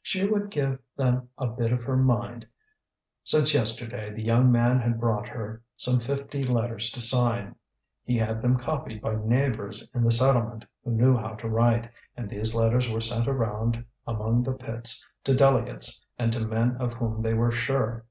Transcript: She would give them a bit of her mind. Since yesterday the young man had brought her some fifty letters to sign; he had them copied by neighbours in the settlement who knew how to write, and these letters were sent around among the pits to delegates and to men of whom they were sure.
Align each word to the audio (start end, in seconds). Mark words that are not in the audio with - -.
She 0.00 0.26
would 0.26 0.48
give 0.48 0.78
them 0.96 1.28
a 1.36 1.46
bit 1.46 1.70
of 1.70 1.82
her 1.82 1.98
mind. 1.98 2.46
Since 3.22 3.52
yesterday 3.52 4.08
the 4.08 4.22
young 4.22 4.50
man 4.50 4.80
had 4.80 4.98
brought 4.98 5.28
her 5.28 5.60
some 5.76 6.00
fifty 6.00 6.42
letters 6.42 6.90
to 6.92 7.02
sign; 7.02 7.54
he 8.02 8.16
had 8.16 8.40
them 8.40 8.56
copied 8.56 9.02
by 9.02 9.16
neighbours 9.16 9.86
in 9.92 10.02
the 10.02 10.10
settlement 10.10 10.64
who 10.84 10.92
knew 10.92 11.18
how 11.18 11.34
to 11.34 11.50
write, 11.50 11.90
and 12.16 12.30
these 12.30 12.54
letters 12.54 12.88
were 12.88 13.02
sent 13.02 13.28
around 13.28 13.84
among 14.06 14.42
the 14.42 14.54
pits 14.54 15.06
to 15.24 15.34
delegates 15.36 16.06
and 16.18 16.32
to 16.32 16.46
men 16.46 16.78
of 16.78 16.94
whom 16.94 17.20
they 17.20 17.34
were 17.34 17.52
sure. 17.52 18.06